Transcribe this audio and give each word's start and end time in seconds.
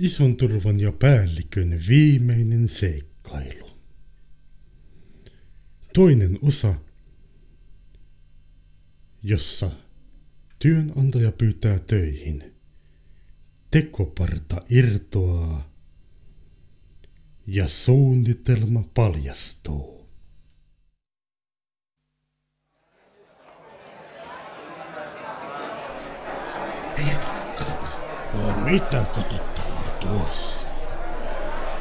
Ison 0.00 0.36
turvan 0.36 0.80
ja 0.80 0.92
päällikön 0.92 1.80
viimeinen 1.88 2.68
seikkailu. 2.68 3.70
Toinen 5.94 6.38
osa, 6.42 6.74
jossa 9.22 9.70
työnantaja 10.58 11.32
pyytää 11.32 11.78
töihin. 11.78 12.54
Tekoparta 13.70 14.62
irtoaa 14.68 15.72
ja 17.46 17.68
suunnitelma 17.68 18.82
paljastuu. 18.94 20.08
Hei, 26.98 27.14
katsopas. 27.58 27.98
No 28.34 28.64
mitä 28.64 29.04
katsottavaa 29.14 29.57
tuossa? 30.00 30.68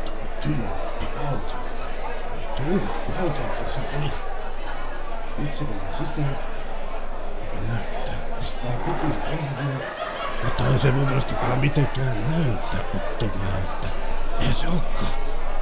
Tuo 0.06 0.14
tyyppi 0.42 1.06
autolla. 1.30 1.68
Tuuhko 2.56 3.12
auton 3.20 3.50
kanssa 3.58 3.82
tuli? 3.82 4.12
Nyt 5.38 5.54
se 5.54 5.64
menee 5.64 5.94
sisään. 5.94 6.38
Mikä 7.42 7.74
näyttää? 7.74 8.16
Ostaa 8.40 8.72
kupin 8.72 9.12
kahvia. 9.12 9.88
Mutta 10.44 10.68
ei 10.68 10.80
se 10.80 10.92
mun 10.92 11.06
mielestä 11.08 11.34
kyllä 11.34 11.56
mitenkään 11.56 12.32
näytä 12.32 12.78
Ottomäeltä. 12.96 13.88
Eihän 14.40 14.56
se 14.56 14.68
olekaan. 14.68 15.14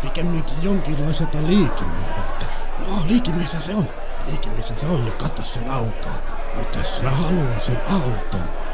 Pikemminkin 0.01 0.63
jonkinlaiselta 0.63 1.37
liikimieheltä. 1.37 2.45
Joo, 2.79 2.97
liikimies 3.05 3.51
se 3.51 3.75
on. 3.75 3.89
Liikimies 4.25 4.67
se 4.67 4.85
on 4.85 5.05
ja 5.05 5.11
katso 5.11 5.43
sen 5.43 5.71
autoa. 5.71 6.13
Mitäs 6.55 7.01
mä 7.01 7.09
haluan 7.09 7.61
sen 7.61 7.81
auton? 7.91 8.64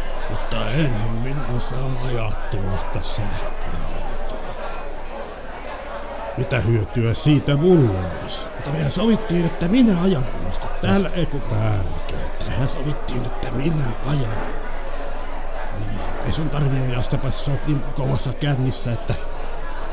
Enhän 0.74 1.10
minä 1.10 1.60
saa 1.60 2.08
ajaa 2.08 2.32
tuollaista 2.52 3.02
sähköautoa. 3.02 4.56
Mitä 6.38 6.60
hyötyä 6.60 7.14
siitä 7.14 7.56
mulla 7.56 8.00
olisi? 8.22 8.48
Mutta 8.56 8.70
mehän 8.72 8.92
sovittiin, 8.92 9.46
että 9.46 9.68
minä 9.68 10.02
ajan 10.02 10.24
tuollaista. 10.24 10.68
Täällä 10.82 11.10
ei 11.14 11.26
kun 11.26 11.42
päälliköltä. 11.42 12.46
Mehän 12.48 12.68
sovittiin, 12.68 13.26
että 13.26 13.52
minä 13.52 13.86
ajan. 14.08 14.38
Niin, 15.80 16.00
ei 16.26 16.32
sun 16.32 16.50
tarvii 16.50 16.82
ajaa 16.82 17.02
sitä 17.02 17.18
paitsi 17.18 17.46
sä 17.46 17.52
oot 17.52 17.68
niin 17.68 17.82
kovassa 17.96 18.34
kännissä, 18.34 18.94
että 18.94 19.16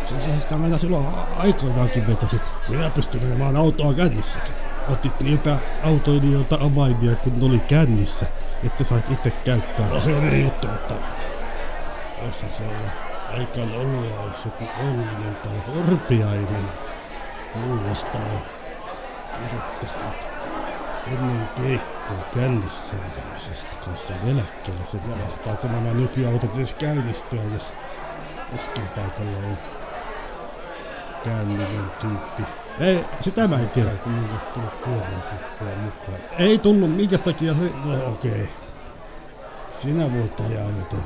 se, 0.04 0.14
sitä 0.40 0.54
aina 0.54 0.78
silloin 0.78 1.06
aikoinaankin 1.36 2.06
vetäsit. 2.06 2.52
Minä 2.68 2.90
pystyn 2.90 3.26
ajamaan 3.26 3.56
autoa 3.56 3.94
kännissäkin. 3.94 4.54
Otit 4.88 5.20
niiltä 5.20 5.58
autoilijoilta 5.84 6.58
avaimia, 6.60 7.16
kun 7.16 7.38
ne 7.38 7.46
oli 7.46 7.60
kännissä, 7.60 8.26
että 8.64 8.84
sait 8.84 9.10
itse 9.10 9.30
käyttää. 9.30 9.88
No 9.88 10.00
se 10.00 10.14
on 10.14 10.24
eri 10.24 10.42
juttu, 10.42 10.68
mutta 10.68 10.94
voisi 12.22 12.46
se 12.50 12.64
olla 12.64 12.90
aika 13.32 13.60
jos 13.60 14.44
joku 14.44 14.64
Ollinen 14.80 15.36
tai 15.42 15.52
Horpiainen 15.66 16.64
muu 17.54 17.90
vastaava 17.90 18.40
kirjoittaisi 19.34 19.98
nyt 20.04 20.28
ennen 21.12 21.48
keikkaa 21.56 22.24
kännissä 22.34 22.96
ajamisesta 22.96 23.76
kanssa 23.76 24.14
eläkkeelle. 24.26 24.84
Sen 24.84 25.00
johtaako 25.20 25.68
nämä 25.68 25.90
nykyautot 25.90 26.56
edes 26.56 26.74
käynnistyä, 26.74 27.42
jos 27.52 27.72
kuskin 28.50 28.88
paikalla 28.88 29.38
on 29.38 29.58
känninen 31.24 31.90
tyyppi. 32.00 32.42
Ei, 32.80 33.04
sitä 33.20 33.48
mä 33.48 33.58
en 33.58 33.70
tiedä. 33.70 33.90
Kun 33.90 34.12
mulle 34.12 34.40
tuli 34.54 34.66
pyöränpuppua 34.84 35.68
mukaan. 35.84 36.18
Ei 36.38 36.58
tullut, 36.58 36.96
minkä 36.96 37.18
takia 37.18 37.54
se... 37.54 37.70
No 37.84 38.08
okei. 38.08 38.30
Okay. 38.30 38.46
Sinä 39.80 40.12
voit 40.12 40.40
ajaa, 40.40 40.70
joten... 40.78 41.00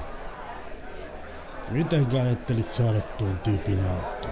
Miten 1.71 2.07
ajattelit 2.23 2.67
saada 2.67 3.01
tuon 3.01 3.39
tyypin 3.39 3.85
auton? 3.87 4.31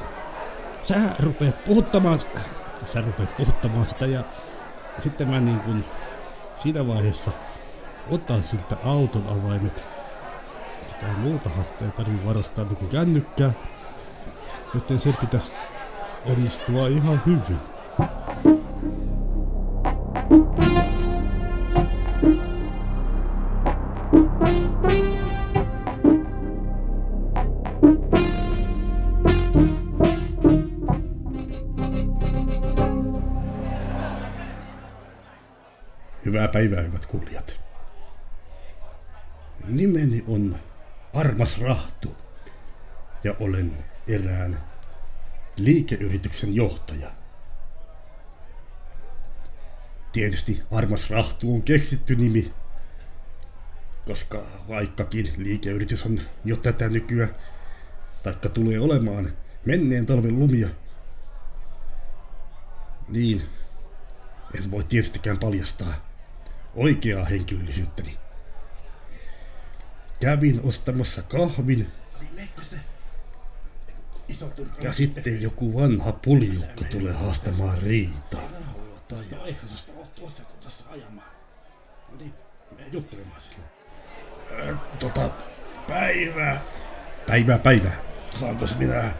Sä 0.82 0.96
rupeat 1.18 1.64
puhuttamaan... 1.64 2.18
Sä 2.84 3.00
rupeat 3.00 3.36
puhuttamaan 3.36 3.86
sitä 3.86 4.06
ja... 4.06 4.24
Sitten 4.98 5.28
mä 5.28 5.40
niin 5.40 5.60
kun... 5.60 5.84
Siinä 6.54 6.86
vaiheessa 6.86 7.30
otan 8.10 8.42
siltä 8.42 8.76
auton 8.84 9.26
avaimet. 9.26 9.86
Mitään 10.92 11.18
muutahan 11.18 11.64
sitä 11.64 11.84
ei 11.84 11.90
tarvi 11.90 12.26
varastaa 12.26 12.64
niin 12.64 12.88
kännykkää. 12.88 13.52
Joten 14.74 14.98
sen 14.98 15.16
pitäisi 15.20 15.52
onnistua 16.24 16.88
ihan 16.88 17.22
hyvin. 17.26 17.58
Hyvää 36.24 36.48
päivää, 36.48 36.82
hyvät 36.82 37.06
kuulijat. 37.06 37.60
Nimeni 39.68 40.24
on 40.28 40.56
Armas 41.14 41.60
Rahtu 41.60 42.16
ja 43.24 43.34
olen 43.40 43.72
erään 44.08 44.69
liikeyrityksen 45.64 46.54
johtaja. 46.54 47.10
Tietysti 50.12 50.62
Armas 50.70 51.10
Rahtu 51.10 51.54
on 51.54 51.62
keksitty 51.62 52.16
nimi, 52.16 52.52
koska 54.06 54.46
vaikkakin 54.68 55.32
liikeyritys 55.36 56.06
on 56.06 56.20
jo 56.44 56.56
tätä 56.56 56.88
nykyä, 56.88 57.28
taikka 58.22 58.48
tulee 58.48 58.80
olemaan 58.80 59.32
menneen 59.66 60.06
talven 60.06 60.38
lumia, 60.38 60.68
niin 63.08 63.42
en 64.54 64.70
voi 64.70 64.84
tietystikään 64.84 65.38
paljastaa 65.38 66.10
oikeaa 66.74 67.24
henkilöllisyyttäni. 67.24 68.18
Kävin 70.20 70.60
ostamassa 70.64 71.22
kahvin 71.22 71.92
Niin 72.20 72.48
se? 72.60 72.76
Ja 74.82 74.92
sitten 74.92 75.42
joku 75.42 75.74
vanha 75.74 76.12
puljukko 76.12 76.84
tulee 76.90 77.12
haastamaan 77.12 77.78
riitaa. 77.82 78.40
No 79.30 79.44
eihän 79.46 79.68
se 79.68 79.76
sitä 79.76 79.92
ole 79.98 80.06
tuossa 80.14 80.44
kun 80.44 80.56
tässä 80.64 80.84
ajamaan. 80.90 81.30
Niin, 82.18 82.34
me 82.76 82.82
juttelemaan 82.92 83.40
sille. 83.40 83.64
Ö, 84.68 84.76
Tota, 84.98 85.30
päivää. 85.88 86.60
Päivää, 87.26 87.58
päivää. 87.58 88.00
Saanko 88.40 88.66
minä 88.78 89.12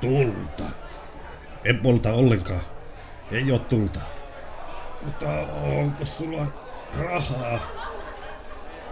tulta? 0.00 0.64
En 1.64 1.78
polta 1.78 2.12
ollenkaan. 2.12 2.60
Ei 3.30 3.52
oo 3.52 3.58
tulta. 3.58 4.00
Mutta 5.04 5.28
onko 5.62 6.04
sulla 6.04 6.46
rahaa? 6.98 7.60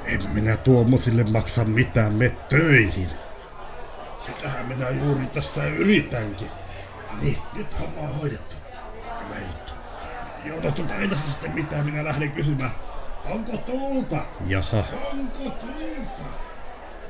En 0.05 0.31
minä 0.31 0.57
tuommoisille 0.57 1.25
maksa 1.25 1.65
mitään, 1.65 2.13
me 2.13 2.29
töihin. 2.49 3.11
Sitähän 4.27 4.69
minä 4.69 4.91
juuri 4.91 5.27
tässä 5.27 5.65
yritänkin. 5.65 6.51
Niin, 7.21 7.39
nyt 7.55 7.81
homma 7.81 8.01
on 8.01 8.19
hoidettu. 8.21 8.55
Hyvä 9.25 9.41
juttu. 9.41 9.73
Joo, 10.45 10.61
no 10.61 10.71
tuota, 10.71 10.95
ei 10.95 11.09
tässä 11.09 11.33
sitten 11.33 11.55
mitään, 11.55 11.85
minä 11.85 12.05
lähden 12.05 12.33
kysymään. 12.33 12.71
Onko 13.25 13.57
tulta? 13.57 14.17
Jaha, 14.47 14.85
Onko 15.13 15.39
tulta? 15.51 16.23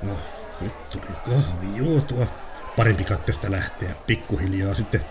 no 0.02 0.16
nyt 0.60 0.90
tuli 0.90 1.06
kahvi 1.24 1.76
juotua. 1.76 2.26
Parempi 2.76 3.04
katteesta 3.04 3.50
lähteä 3.50 3.94
pikkuhiljaa 4.06 4.74
sitten 4.74 5.04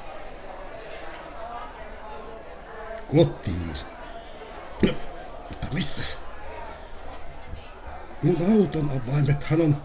kotiin. 3.08 3.76
No, 4.88 4.94
mutta 5.50 5.68
missäs? 5.74 6.20
Mun 8.24 8.38
auton 8.54 8.90
avaimethan 9.02 9.62
on 9.62 9.76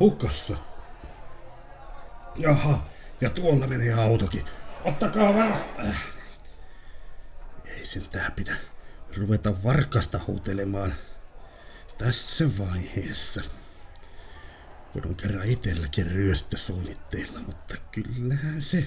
hukassa. 0.00 0.56
Jaha, 2.38 2.88
ja 3.20 3.30
tuolla 3.30 3.66
menee 3.66 3.92
autokin. 3.92 4.44
Ottakaa 4.84 5.34
varas... 5.34 5.64
Äh, 5.86 6.04
Ei 7.64 7.86
sen 7.86 8.08
tää 8.08 8.30
pidä 8.30 8.56
ruveta 9.16 9.62
varkasta 9.62 10.20
huutelemaan 10.26 10.94
tässä 11.98 12.58
vaiheessa. 12.58 13.42
Kun 14.92 15.06
on 15.06 15.16
kerran 15.16 15.48
itselläkin 15.48 16.06
ryöstö 16.06 16.56
suunnitteilla, 16.56 17.40
mutta 17.40 17.74
kyllähän 17.92 18.62
se... 18.62 18.86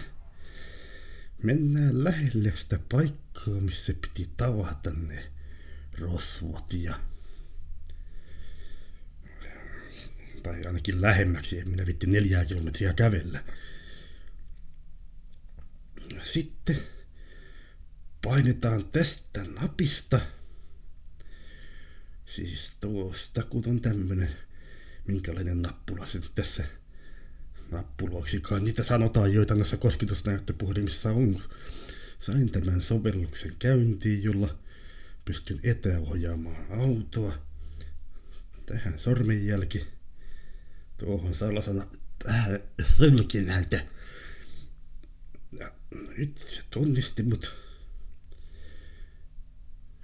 Mennään 1.43 2.03
lähelle 2.03 2.51
sitä 2.55 2.79
paikkaa, 2.91 3.61
missä 3.61 3.93
piti 4.01 4.29
tavata 4.37 4.89
ne 4.89 5.23
rosvot 5.99 6.73
ja... 6.73 6.95
Tai 10.43 10.61
ainakin 10.65 11.01
lähemmäksi, 11.01 11.59
en 11.59 11.69
minä 11.69 11.85
vitti 11.85 12.07
neljää 12.07 12.45
kilometriä 12.45 12.93
kävellä. 12.93 13.43
Sitten 16.23 16.77
painetaan 18.23 18.85
tästä 18.85 19.43
napista. 19.61 20.19
Siis 22.25 22.77
tuosta, 22.79 23.43
kun 23.43 23.63
on 23.67 23.81
tämmönen, 23.81 24.29
minkälainen 25.07 25.61
nappula 25.61 26.05
se 26.05 26.19
nyt 26.19 26.31
tässä 26.35 26.65
nappuloiksikaan 27.71 28.63
niitä 28.63 28.83
sanotaan, 28.83 29.33
joita 29.33 29.55
näissä 29.55 29.77
kosketusnäyttöpuhelimissa 29.77 31.09
on. 31.09 31.39
Sain 32.19 32.51
tämän 32.51 32.81
sovelluksen 32.81 33.55
käyntiin, 33.59 34.23
jolla 34.23 34.59
pystyn 35.25 35.59
etäohjaamaan 35.63 36.71
autoa. 36.71 37.33
Tähän 38.65 38.99
sormenjälki. 38.99 39.98
Tuohon 40.99 41.35
salasana 41.35 41.85
tähän 42.23 42.59
sylkinältä. 42.97 43.85
Ja 45.59 45.71
nyt 46.17 46.37
se 46.37 46.61
tunnisti 46.69 47.23
mut. 47.23 47.53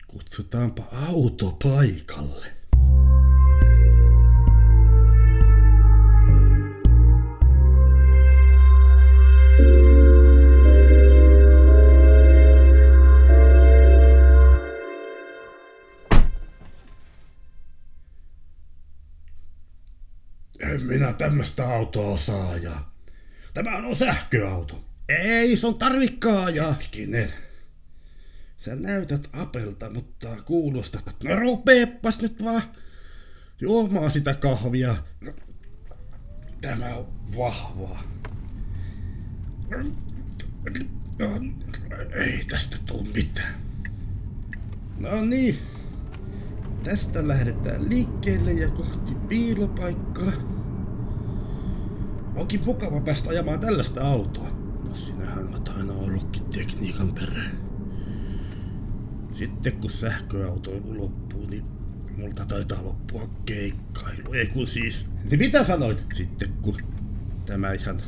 Kutsutaanpa 0.07 0.83
auto 0.91 1.57
paikalle. 1.63 2.53
Tämmöstä 21.17 21.67
autoa 21.67 22.07
osaa 22.07 22.57
ja... 22.57 22.81
Tämä 23.53 23.77
on 23.77 23.95
sähköauto. 23.95 24.85
Ei, 25.09 25.57
se 25.57 25.67
on 25.67 25.77
tarvikkaaja. 25.77 26.73
Hetkinen. 26.73 27.33
Sä 28.57 28.75
näytät 28.75 29.29
apelta, 29.33 29.89
mutta 29.89 30.37
kuulostat. 30.45 31.15
No 31.23 31.35
rupeepas 31.35 32.21
nyt 32.21 32.43
vaan 32.43 32.63
juomaan 33.61 34.11
sitä 34.11 34.33
kahvia. 34.33 34.95
Tämä 36.61 36.95
on 36.95 37.07
vahvaa. 37.37 38.03
Ei 42.13 42.45
tästä 42.49 42.77
tuu 42.85 43.07
mitään. 43.13 43.55
No 44.97 45.25
niin. 45.25 45.57
Tästä 46.83 47.27
lähdetään 47.27 47.89
liikkeelle 47.89 48.53
ja 48.53 48.69
kohti 48.69 49.15
piilopaikkaa. 49.15 50.54
Onkin 52.35 52.61
mukava 52.65 53.01
päästä 53.01 53.29
ajamaan 53.29 53.59
tällaista 53.59 54.07
autoa. 54.07 54.49
No 54.87 54.95
sinähän 54.95 55.53
oot 55.53 55.69
aina 55.69 55.93
ollutkin 55.93 56.43
tekniikan 56.43 57.13
perään. 57.13 57.57
Sitten 59.31 59.77
kun 59.77 59.89
sähköautoilu 59.89 60.97
loppuu, 60.97 61.45
niin 61.45 61.65
multa 62.17 62.45
taitaa 62.45 62.83
loppua 62.83 63.29
keikkailu. 63.45 64.33
Ei 64.33 64.47
kun 64.47 64.67
siis... 64.67 65.07
Niin 65.29 65.39
mitä 65.39 65.63
sanoit? 65.63 66.05
Sitten 66.13 66.49
kun 66.61 66.75
tämä 67.45 67.73
ihan 67.73 67.99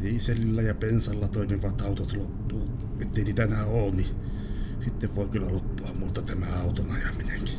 dieselillä 0.00 0.62
ja 0.62 0.74
bensalla 0.74 1.28
toimivat 1.28 1.80
autot 1.80 2.16
loppuu, 2.16 2.68
ettei 3.00 3.24
niitä 3.24 3.42
enää 3.42 3.64
oo, 3.64 3.90
niin 3.90 4.08
sitten 4.84 5.14
voi 5.14 5.28
kyllä 5.28 5.52
loppua 5.52 5.94
multa 5.98 6.22
tämä 6.22 6.46
auton 6.62 6.90
ajaminenkin. 6.90 7.54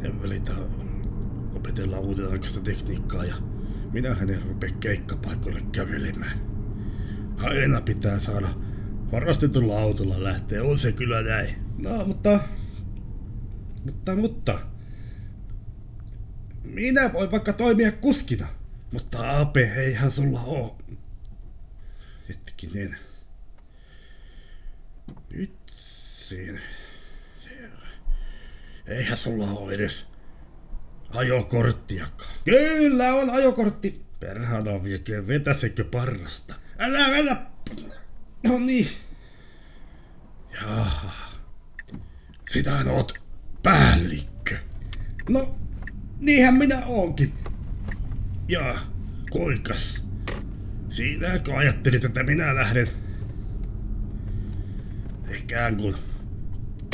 En 0.00 0.22
välitä 0.22 0.52
opetella 1.54 1.98
uuden 1.98 2.30
aikaista 2.30 2.60
tekniikkaa 2.60 3.24
ja 3.24 3.34
minähän 3.92 4.30
en 4.30 4.42
rupea 4.42 4.70
keikkapaikoille 4.80 5.60
kävelemään. 5.72 6.40
Aina 7.38 7.80
pitää 7.80 8.18
saada 8.18 8.48
varastetulla 9.12 9.80
autolla 9.80 10.24
lähteä, 10.24 10.62
on 10.62 10.78
se 10.78 10.92
kyllä 10.92 11.22
näin. 11.22 11.54
No, 11.78 12.04
mutta... 12.04 12.40
Mutta, 13.84 14.16
mutta... 14.16 14.60
Minä 16.64 17.12
voin 17.12 17.30
vaikka 17.30 17.52
toimia 17.52 17.92
kuskina. 17.92 18.46
Mutta 18.92 19.40
Ape, 19.40 19.72
eihän 19.76 20.10
sulla 20.10 20.40
oo. 20.40 20.78
Hetkinen. 22.28 22.96
Nyt 25.30 25.56
siinä. 25.70 26.60
Eihän 28.86 29.16
sulla 29.16 29.50
oo 29.50 29.70
edes 29.70 30.06
ajokorttiakaan. 31.10 32.32
Kyllä 32.44 33.14
on 33.14 33.30
ajokortti. 33.30 34.02
Perhana 34.20 34.82
viekö, 34.82 35.26
vetäsekö 35.26 35.84
parrasta? 35.84 36.54
Älä 36.78 37.10
vedä! 37.10 37.36
No 38.42 38.58
niin. 38.58 38.86
Jaha. 40.54 41.12
Sitähän 42.50 42.88
oot 42.88 43.12
päällikkö. 43.62 44.56
No, 45.28 45.58
niinhän 46.18 46.54
minä 46.54 46.86
oonkin. 46.86 47.32
Ja 48.48 48.78
kuinkas? 49.30 50.04
Siinäkö 50.88 51.56
ajattelit, 51.56 52.04
että 52.04 52.22
minä 52.22 52.54
lähden 52.54 52.88
ikään 55.36 55.76
kuin 55.76 55.94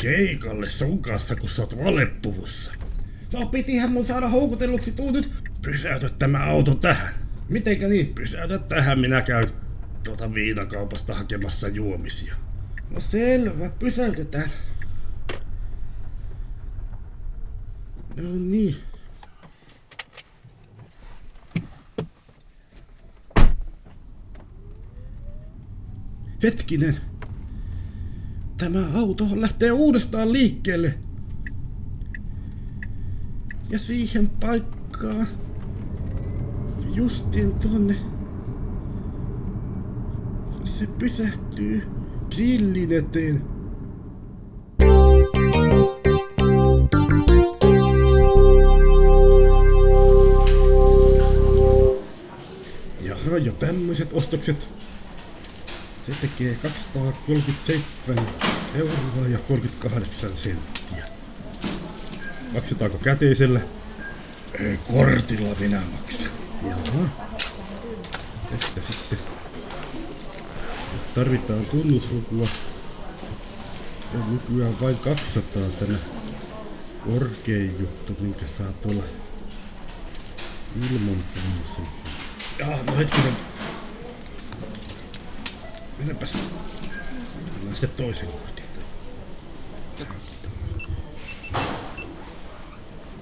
keikalle 0.01 0.69
sun 0.69 1.01
kanssa, 1.01 1.35
kun 1.35 1.49
sä 1.49 1.61
oot 1.61 1.77
valeppuvussa? 1.77 2.73
No 3.39 3.45
pitihän 3.45 3.91
mun 3.91 4.05
saada 4.05 4.29
houkutelluksi, 4.29 4.91
tuu 4.91 5.11
nyt. 5.11 5.31
Pysäytä 5.61 6.09
tämä 6.09 6.43
auto 6.43 6.75
tähän. 6.75 7.13
Mitenkä 7.49 7.87
niin? 7.87 8.07
Pysäytä 8.07 8.59
tähän, 8.59 8.99
minä 8.99 9.21
käyn 9.21 9.47
tuolta 10.03 10.33
viinakaupasta 10.33 11.13
hakemassa 11.13 11.67
juomisia. 11.67 12.35
No 12.91 12.99
selvä, 12.99 13.69
pysäytetään. 13.69 14.49
No 18.15 18.29
niin. 18.35 18.75
Hetkinen. 26.43 26.97
Tämä 28.57 28.79
auto 28.93 29.27
lähtee 29.35 29.71
uudestaan 29.71 30.33
liikkeelle. 30.33 31.04
Ja 33.69 33.79
siihen 33.79 34.29
paikkaan. 34.29 35.27
Justiin 36.93 37.55
tonne. 37.55 37.95
Se 40.63 40.87
pysähtyy 40.87 41.87
grillin 42.35 42.93
eteen. 42.93 43.43
Jaha, 53.01 53.37
jo 53.37 53.51
tämmöiset 53.51 54.13
ostokset. 54.13 54.67
Se 56.05 56.11
tekee 56.21 56.55
237 56.55 58.25
euroa 58.75 59.27
ja 59.31 59.37
38 59.37 60.37
senttiä. 60.37 61.14
Maksetaanko 62.55 62.97
käteisellä? 62.97 63.59
Ei 64.59 64.77
kortilla 64.77 65.55
minä 65.59 65.81
maksan. 65.91 66.29
Jaha. 66.63 67.09
Tästä 68.49 68.81
sitten. 68.87 69.19
Nyt 70.93 71.13
tarvitaan 71.13 71.65
tunnuslukua. 71.65 72.47
Se 74.11 74.17
on 74.17 74.33
nykyään 74.33 74.81
vain 74.81 74.95
200 74.95 75.63
tämä 75.79 75.97
korkein 76.99 77.79
juttu, 77.79 78.15
minkä 78.19 78.47
saa 78.47 78.71
tuolla 78.71 79.03
ilman 80.75 81.25
tunnuslukua. 81.33 82.11
Jaa, 82.59 82.83
no 82.83 82.97
hetkinen. 82.97 83.33
Mennäpäs. 85.97 86.37
Annan 87.59 87.75
sitten 87.75 88.05
toisen 88.05 88.29
kortin. 88.29 88.65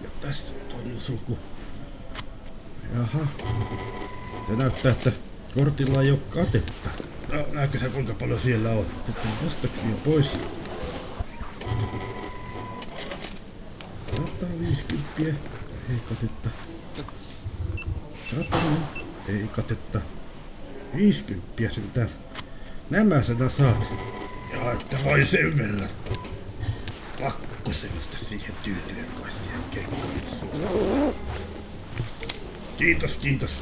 Ja 0.01 0.09
tässä 0.33 0.53
on 0.55 0.61
tunnusluku. 0.69 1.37
Jaha. 2.95 3.27
Se 4.47 4.55
näyttää, 4.55 4.91
että 4.91 5.11
kortilla 5.53 6.01
ei 6.01 6.11
ole 6.11 6.19
katetta. 6.29 6.89
No, 7.33 7.45
näetkö 7.51 7.79
sä 7.79 7.89
kuinka 7.89 8.13
paljon 8.13 8.39
siellä 8.39 8.69
on? 8.69 8.85
Otetaan 8.99 9.33
ostoksia 9.47 9.95
pois. 10.05 10.37
150 14.15 15.21
ei 15.89 15.99
katetta. 16.09 16.49
Satanen 18.29 18.83
ei 19.27 19.47
katetta. 19.47 20.01
50 20.95 21.69
sentään. 21.69 22.09
Nämä 22.89 23.21
sä 23.21 23.49
saat. 23.49 23.89
Ja 24.53 24.71
että 24.71 24.97
vain 25.05 25.25
sen 25.25 25.57
verran. 25.57 25.89
Pakko 27.63 27.79
sitten 27.99 28.19
siihen 28.19 28.53
tyytyä 28.63 29.03
kai 29.21 29.31
siihen 29.31 29.63
keikkaan. 29.71 31.13
Kiitos, 32.77 33.17
kiitos. 33.17 33.59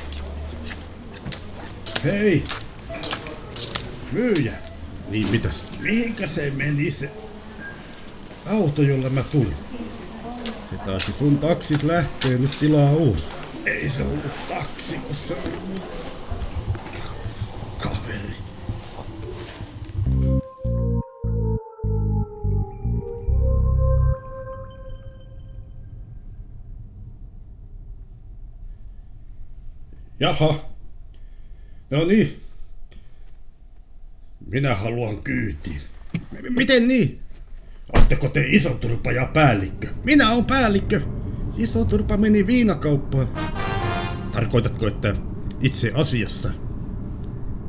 Hei! 2.03 2.43
Myyjä! 4.11 4.53
Niin 5.09 5.31
mitäs? 5.31 5.63
Mihinkä 5.79 6.27
se 6.27 6.49
meni 6.49 6.91
se? 6.91 7.11
Auto, 8.45 8.81
jolla 8.81 9.09
mä 9.09 9.23
tulin. 9.23 9.55
Se 10.71 10.77
taisi 10.85 11.13
sun 11.13 11.37
taksis 11.37 11.83
lähtee 11.83 12.37
nyt 12.37 12.59
tilaa 12.59 12.91
uusi. 12.91 13.29
Ei 13.65 13.89
se 13.89 14.03
ollut 14.03 14.47
taksi, 14.49 14.95
kun 14.95 15.15
se 15.15 15.33
oli 15.33 15.57
mun 15.67 15.81
Jaha. 30.21 30.59
No 31.89 32.05
niin. 32.05 32.41
Minä 34.51 34.75
haluan 34.75 35.23
kyytiin. 35.23 35.81
M- 36.31 36.53
miten 36.57 36.87
niin? 36.87 37.19
Oletteko 37.93 38.29
te 38.29 38.45
iso 38.47 38.69
turpa 38.69 39.11
ja 39.11 39.25
päällikkö? 39.33 39.87
Minä 40.03 40.31
olen 40.31 40.45
päällikkö. 40.45 41.01
Iso 41.57 41.85
turpa 41.85 42.17
meni 42.17 42.47
viinakauppaan. 42.47 43.27
Tarkoitatko, 44.31 44.87
että 44.87 45.15
itse 45.61 45.91
asiassa 45.95 46.51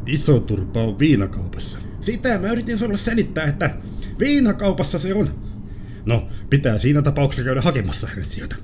iso 0.07 0.41
turpa 0.41 0.81
on 0.81 0.99
viinakaupassa? 0.99 1.79
Sitä 2.01 2.39
mä 2.39 2.53
yritin 2.53 2.79
sulle 2.79 2.97
selittää, 2.97 3.45
että 3.45 3.77
viinakaupassa 4.19 4.99
se 4.99 5.15
on. 5.15 5.35
No, 6.07 6.29
pitää 6.51 6.79
siinä 6.79 7.03
tapauksessa 7.03 7.45
käydä 7.45 7.61
hakemassa 7.61 8.07
hänet 8.07 8.25
sieltä. 8.27 8.57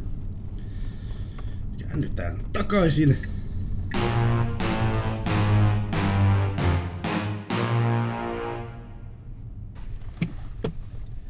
Käännytään 1.78 2.36
takaisin. 2.52 3.18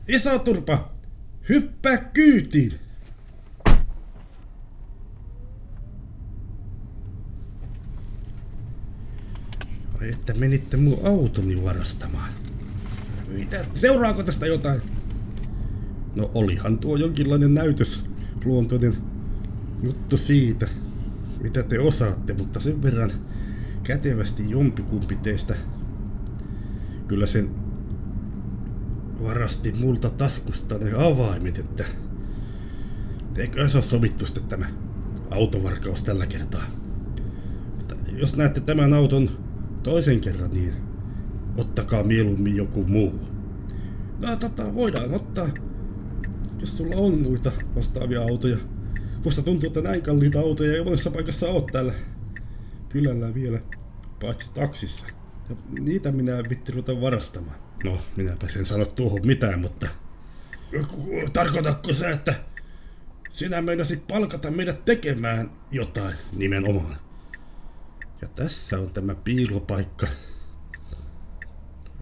Iso 0.09 0.39
turpa, 0.39 0.93
hyppää 1.49 1.97
kyytiin. 1.97 2.73
Ai 10.01 10.11
että 10.11 10.35
menitte 10.35 10.77
mun 10.77 11.07
autoni 11.07 11.65
varastamaan. 11.65 12.33
Mitä? 13.29 13.65
Seuraako 13.75 14.23
tästä 14.23 14.47
jotain? 14.47 14.81
No 16.15 16.31
olihan 16.35 16.79
tuo 16.79 16.97
jonkinlainen 16.97 17.55
näytös, 17.55 18.05
luontoinen 18.45 18.97
juttu 19.83 20.17
siitä, 20.17 20.69
mitä 21.41 21.63
te 21.63 21.81
osaatte, 21.81 22.33
mutta 22.33 22.61
sen 22.61 22.83
verran 22.83 23.11
kätevästi 23.83 24.51
jompikumpi 24.51 25.17
teistä 25.17 25.55
kyllä 27.09 27.27
sen 27.27 27.68
varasti 29.23 29.73
multa 29.73 30.11
taskusta 30.11 30.79
ne 30.79 30.93
avaimet, 30.93 31.59
että 31.59 31.85
eikö 33.37 33.69
se 33.69 33.77
ole 33.77 33.83
sovittu 33.83 34.27
sitten 34.27 34.45
tämä 34.45 34.67
autovarkaus 35.31 36.03
tällä 36.03 36.27
kertaa. 36.27 36.65
Mutta 37.77 37.95
jos 38.13 38.37
näette 38.37 38.61
tämän 38.61 38.95
auton 38.95 39.31
toisen 39.83 40.21
kerran, 40.21 40.51
niin 40.51 40.73
ottakaa 41.57 42.03
mieluummin 42.03 42.57
joku 42.57 42.85
muu. 42.85 43.21
No 44.19 44.37
tota, 44.37 44.75
voidaan 44.75 45.15
ottaa. 45.15 45.49
Jos 46.61 46.79
sulla 46.79 46.97
on 46.97 47.21
muita 47.21 47.53
vastaavia 47.77 48.23
autoja. 48.23 48.57
Musta 49.25 49.43
tuntuu, 49.43 49.67
että 49.67 49.81
näin 49.81 50.03
kalliita 50.03 50.41
autoja 50.41 50.73
ei 50.73 50.85
monessa 50.85 51.11
paikassa 51.11 51.49
ole 51.49 51.65
täällä 51.73 51.95
kylällä 52.89 53.35
vielä, 53.35 53.61
paitsi 54.21 54.51
taksissa. 54.55 55.07
Ja 55.51 55.57
niitä 55.81 56.13
minä 56.13 56.39
en 56.39 56.49
vitti 56.49 56.73
ruveta 56.73 57.01
varastamaan. 57.01 57.68
No, 57.85 58.03
minäpä 58.17 58.49
sen 58.49 58.67
sano 58.67 58.85
tuohon 58.85 59.27
mitään, 59.27 59.61
mutta 59.61 59.89
Tarkoitatko 61.33 61.93
sä, 61.93 62.11
että 62.11 62.35
sinä 63.31 63.63
meinasit 63.63 64.07
palkata 64.07 64.51
meidät 64.51 64.85
tekemään 64.85 65.51
jotain? 65.71 66.17
nimenomaan. 66.33 66.97
Ja 68.23 68.29
tässä 68.29 68.79
on 68.79 68.91
tämä 68.91 69.15
piilopaikka. 69.15 70.07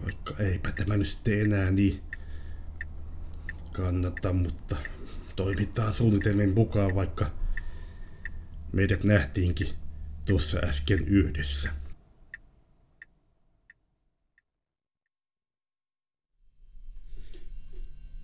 Vaikka 0.03 0.43
eipä 0.43 0.71
tämä 0.71 0.97
nyt 0.97 1.07
sitten 1.07 1.41
enää 1.41 1.71
niin 1.71 2.01
kannata, 3.71 4.33
mutta 4.33 4.75
toimitaan 5.35 5.93
suunnitelmien 5.93 6.53
mukaan, 6.53 6.95
vaikka 6.95 7.31
meidät 8.73 9.03
nähtiinkin 9.03 9.67
tuossa 10.25 10.59
äsken 10.63 11.07
yhdessä. 11.07 11.69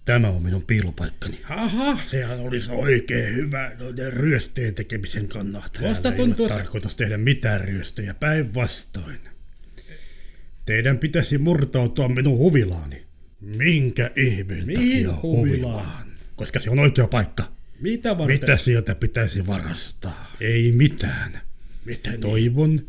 Tämä 0.05 0.29
on 0.29 0.43
minun 0.43 0.63
piilopaikkani. 0.63 1.39
Aha, 1.50 2.00
sehän 2.05 2.39
olisi 2.39 2.72
oikein 2.72 3.36
hyvä 3.36 3.72
noiden 3.79 4.13
ryösteen 4.13 4.74
tekemisen 4.74 5.27
kannalta. 5.27 5.81
Musta 5.81 6.12
tuntuu, 6.12 6.45
että... 6.45 6.57
tarkoitus 6.57 6.95
tehdä 6.95 7.17
mitään 7.17 7.62
ryöstöjä, 7.62 8.13
päinvastoin. 8.13 9.19
Teidän 10.65 10.98
pitäisi 10.98 11.38
murtautua 11.38 12.10
minun 12.10 12.38
huvilaani. 12.38 13.03
Minkä 13.41 14.12
ihmeen 14.15 14.65
Mihin 14.65 15.05
takia 15.05 15.22
huvilaan? 15.22 16.07
Koska 16.36 16.60
se 16.60 16.69
on 16.69 16.79
oikea 16.79 17.07
paikka. 17.07 17.51
Mitä 17.79 18.17
varten? 18.17 18.39
Mitä 18.39 18.57
sieltä 18.57 18.95
pitäisi 18.95 19.48
varastaa? 19.48 20.36
Ei 20.39 20.72
mitään. 20.72 21.41
Miten 21.86 22.19
Toivon, 22.19 22.88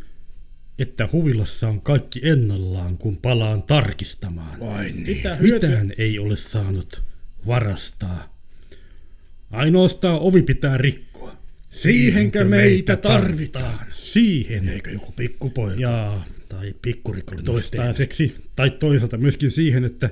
että 0.79 1.09
huvilassa 1.13 1.69
on 1.69 1.81
kaikki 1.81 2.21
ennallaan, 2.23 2.99
kun 2.99 3.17
palaan 3.17 3.63
tarkistamaan. 3.63 4.61
Vai 4.61 4.85
niin? 4.85 5.07
Mitä? 5.17 5.37
Mitään 5.41 5.93
ei 5.99 6.19
ole 6.19 6.37
saanut 6.37 7.03
varastaa. 7.47 8.39
Ainoastaan 9.51 10.21
ovi 10.21 10.43
pitää 10.43 10.79
rikkoa. 10.79 11.37
Siihenkö 11.71 12.45
meitä 12.45 12.97
tarvitaan? 12.97 13.87
Siihen. 13.91 14.69
Eikö 14.69 14.91
joku 14.91 15.13
pikkupoika? 15.13 15.81
Jaa, 15.81 16.25
tai 16.49 16.75
pikkurikollinen 16.83 17.45
toistaiseksi. 17.45 18.35
Tai 18.57 18.71
toisaalta 18.71 19.17
myöskin 19.17 19.51
siihen, 19.51 19.85
että 19.85 20.11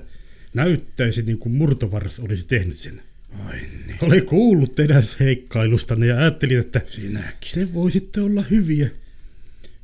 näyttäisi 0.54 1.22
niin 1.22 1.38
kuin 1.38 1.54
murtovaras 1.54 2.20
olisi 2.20 2.46
tehnyt 2.46 2.76
sen. 2.76 3.02
Ai 3.46 3.58
niin. 3.86 3.98
Olen 4.02 4.26
kuullut 4.26 4.74
teidän 4.74 5.02
seikkailustanne 5.02 6.06
ja 6.06 6.18
ajattelin, 6.18 6.58
että 6.58 6.80
Sinäkin. 6.86 7.52
te 7.54 7.74
voisitte 7.74 8.20
olla 8.20 8.42
hyviä, 8.50 8.90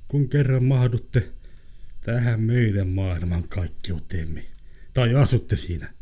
kun 0.08 0.28
kerran 0.28 0.64
mahdutte 0.64 1.22
tähän 2.00 2.40
meidän 2.40 2.88
maailman 2.88 3.48
kaikkeuteemme. 3.48 4.44
Tai 4.94 5.14
asutte 5.14 5.56
siinä. 5.56 5.92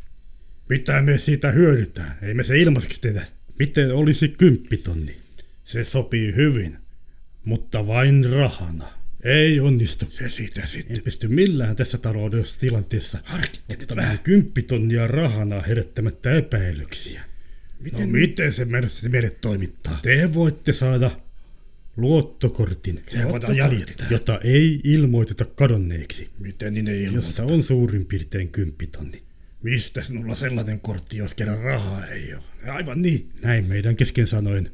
Mitä 0.68 1.02
me 1.02 1.18
siitä 1.18 1.52
hyödytään? 1.52 2.18
Ei 2.22 2.34
me 2.34 2.42
se 2.42 2.58
ilmaiseksi 2.58 3.00
tehdä. 3.00 3.26
Miten 3.58 3.94
olisi 3.94 4.28
kymppitonni? 4.28 5.16
Se 5.64 5.84
sopii 5.84 6.34
hyvin, 6.34 6.78
mutta 7.44 7.86
vain 7.86 8.30
rahana. 8.30 8.88
Ei 9.24 9.60
onnistu. 9.60 10.06
Se 10.08 10.28
siitä 10.28 10.66
sitten. 10.66 10.96
En 10.96 11.02
pysty 11.02 11.28
millään 11.28 11.76
tässä 11.76 11.98
taloudellisessa 11.98 12.60
tilanteessa 12.60 13.18
Harkitte 13.24 13.76
nyt 13.76 13.96
vähän. 13.96 14.18
kymppitonnia 14.18 15.06
rahana 15.06 15.62
herättämättä 15.62 16.32
epäilyksiä. 16.32 17.24
Miten, 17.80 18.00
no, 18.00 18.06
miten 18.06 18.52
se 18.52 18.64
mennessä 18.64 19.08
meidät 19.08 19.40
toimittaa? 19.40 19.98
Te 20.02 20.34
voitte 20.34 20.72
saada 20.72 21.10
luottokortin, 21.96 23.02
Se 23.08 23.18
jäljittää. 23.56 24.06
jota 24.10 24.40
ei 24.44 24.80
ilmoiteta 24.84 25.44
kadonneeksi, 25.44 26.28
Miten 26.38 26.74
niin 26.74 26.88
ei 26.88 27.02
ilmoita? 27.02 27.26
jossa 27.26 27.44
on 27.44 27.62
suurin 27.62 28.04
piirtein 28.06 28.48
kymppitonni. 28.48 29.22
Mistä 29.62 30.02
sinulla 30.02 30.34
sellainen 30.34 30.80
kortti, 30.80 31.16
jos 31.16 31.34
kerran 31.34 31.58
rahaa 31.58 32.06
ei 32.06 32.34
ole? 32.34 32.42
Aivan 32.72 33.02
niin. 33.02 33.28
Näin 33.42 33.64
meidän 33.64 33.96
kesken 33.96 34.26
sanoen, 34.26 34.70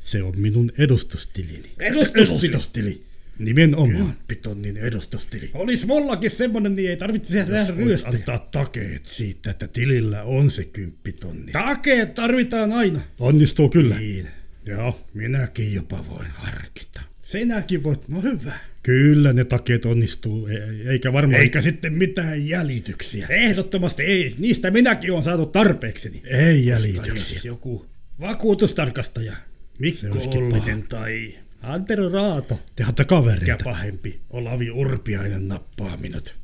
se 0.00 0.22
on 0.22 0.38
minun 0.38 0.72
edustustilini. 0.78 1.70
Edustustili. 1.78 3.00
Nimenomaan. 3.38 3.96
Kymppitonnin 4.06 4.76
edustustili. 4.76 5.50
Olis 5.54 5.86
mullakin 5.86 6.30
semmonen, 6.30 6.74
niin 6.74 6.90
ei 6.90 6.96
tarvitse 6.96 7.38
Jos 7.38 7.48
voit 7.48 7.76
ryöstöjä. 7.78 8.18
antaa 8.18 8.38
takeet 8.52 9.06
siitä, 9.06 9.50
että 9.50 9.68
tilillä 9.68 10.22
on 10.22 10.50
se 10.50 10.64
kymppitonni. 10.64 11.52
Takeet 11.52 12.14
tarvitaan 12.14 12.72
aina. 12.72 13.00
Onnistuu 13.18 13.68
kyllä. 13.68 13.98
Niin. 13.98 14.26
Joo, 14.66 15.00
minäkin 15.14 15.74
jopa 15.74 16.04
voin 16.10 16.26
harkita. 16.34 17.00
Sinäkin 17.22 17.82
voit, 17.82 18.08
no 18.08 18.22
hyvä. 18.22 18.58
Kyllä 18.82 19.32
ne 19.32 19.44
takeet 19.44 19.84
onnistuu, 19.84 20.46
e- 20.46 20.90
eikä 20.90 21.12
varmaan... 21.12 21.42
Eikä 21.42 21.60
sitten 21.60 21.92
mitään 21.92 22.48
jäljityksiä. 22.48 23.26
Ehdottomasti 23.30 24.02
ei, 24.02 24.34
niistä 24.38 24.70
minäkin 24.70 25.12
on 25.12 25.22
saatu 25.24 25.46
tarpeekseni. 25.46 26.22
Ei 26.24 26.56
Koska 26.56 26.70
jäljityksiä. 26.70 27.36
jos 27.36 27.44
joku 27.44 27.86
Vakuutustarkastaja. 28.20 29.36
Mikko 29.78 30.06
Ollinen 30.34 30.82
tai 30.82 31.38
Antero 31.62 32.08
Raato. 32.08 32.60
Te 32.76 32.84
olette 32.84 33.04
kavereita. 33.04 33.42
mikä 33.52 33.56
pahempi 33.64 34.20
Olavi 34.30 34.70
Urpiainen 34.70 35.48
nappaa 35.48 35.96
minut, 35.96 36.34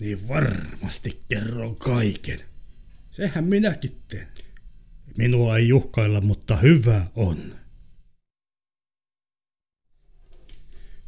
niin 0.00 0.28
varmasti 0.28 1.20
kerron 1.28 1.76
kaiken. 1.76 2.38
Sehän 3.10 3.44
minäkin 3.44 3.92
teen. 4.08 4.26
Minua 5.18 5.58
ei 5.58 5.72
uhkailla, 5.72 6.20
mutta 6.20 6.56
hyvä 6.56 7.06
on. 7.14 7.58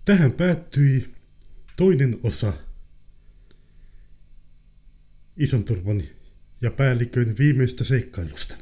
Tähän 0.05 0.33
päättyi 0.33 1.15
toinen 1.77 2.19
osa 2.23 2.53
ison 5.37 5.65
turvan 5.65 6.03
ja 6.61 6.71
päällikön 6.71 7.35
viimeistä 7.39 7.85
seikkailusta. 7.85 8.57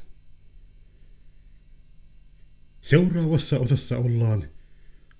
Seuraavassa 2.80 3.58
osassa 3.58 3.98
ollaan 3.98 4.44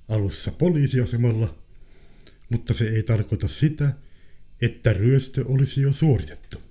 alussa 0.09 0.53
poliisiasemalla, 0.53 1.59
mutta 2.51 2.75
se 2.75 2.89
ei 2.89 3.03
tarkoita 3.03 3.49
sitä, 3.49 3.93
että 4.61 4.93
ryöstö 4.93 5.45
olisi 5.47 5.83
jo 5.83 5.93
suoritettu. 5.93 6.68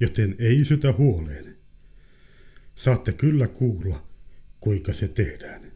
Joten 0.00 0.34
ei 0.38 0.64
sytä 0.64 0.92
huoleen. 0.92 1.56
Saatte 2.74 3.12
kyllä 3.12 3.48
kuulla, 3.48 4.06
kuinka 4.60 4.92
se 4.92 5.08
tehdään. 5.08 5.75